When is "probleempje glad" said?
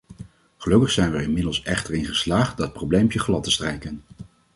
2.73-3.43